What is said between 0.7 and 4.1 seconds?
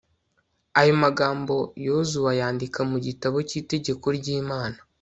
ayo magambo yozuwe ayandika mu gitabo cy'itegeko